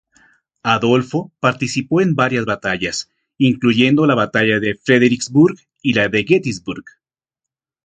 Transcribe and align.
Adolfo 0.63 1.31
participó 1.39 2.01
en 2.01 2.15
varias 2.15 2.45
batallas, 2.45 3.11
incluyendo 3.37 4.07
la 4.07 4.15
Batalla 4.15 4.59
de 4.59 4.73
Fredericksburg 4.73 5.55
y 5.83 5.93
la 5.93 6.07
de 6.09 6.23
Gettysburg. 6.25 6.85